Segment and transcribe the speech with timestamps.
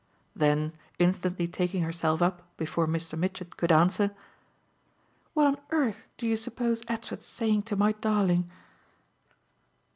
[0.35, 3.15] Then instantly taking herself up before Mr.
[3.15, 4.09] Mitchett could answer:
[5.35, 8.49] "What on earth do you suppose Edward's saying to my darling?"